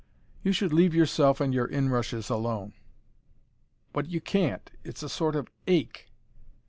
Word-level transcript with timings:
"You 0.41 0.51
should 0.51 0.73
leave 0.73 0.95
yourself 0.95 1.39
and 1.39 1.53
your 1.53 1.67
inrushes 1.67 2.31
alone." 2.31 2.73
"But 3.93 4.07
you 4.07 4.19
can't. 4.19 4.71
It's 4.83 5.03
a 5.03 5.07
sort 5.09 5.35
of 5.35 5.47
ache." 5.67 6.09